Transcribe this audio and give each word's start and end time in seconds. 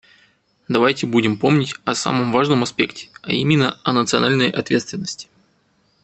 Давайте 0.67 1.05
будем 1.05 1.37
помнить 1.37 1.75
о 1.85 1.93
самом 1.93 2.31
важном 2.31 2.63
аспекте, 2.63 3.09
а 3.21 3.31
именно: 3.33 3.79
о 3.83 3.93
национальной 3.93 4.49
ответственности. 4.49 5.27